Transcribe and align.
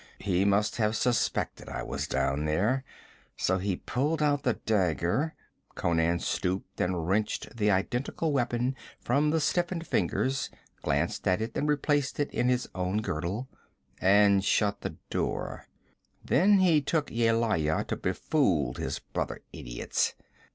'He 0.17 0.45
must 0.45 0.77
have 0.77 0.95
suspected 0.97 1.69
I 1.69 1.83
was 1.83 2.07
down 2.07 2.45
there. 2.45 2.83
So 3.37 3.59
he 3.59 3.75
pulled 3.75 4.19
out 4.19 4.41
the 4.41 4.53
dagger' 4.53 5.35
Conan 5.75 6.17
stooped 6.17 6.81
and 6.81 7.07
wrenched 7.07 7.55
the 7.55 7.69
identical 7.69 8.33
weapon 8.33 8.75
from 8.99 9.29
the 9.29 9.39
stiffening 9.39 9.83
fingers, 9.83 10.49
glanced 10.81 11.27
at 11.27 11.39
it 11.39 11.55
and 11.55 11.69
replaced 11.69 12.19
it 12.19 12.31
in 12.31 12.49
his 12.49 12.67
own 12.73 13.03
girdle 13.03 13.47
'and 13.99 14.43
shut 14.43 14.81
the 14.81 14.95
door. 15.11 15.67
Then 16.25 16.57
he 16.57 16.81
took 16.81 17.11
Yelaya 17.11 17.85
to 17.85 17.95
befool 17.95 18.73
his 18.73 18.97
brother 18.97 19.43
idiots. 19.53 20.15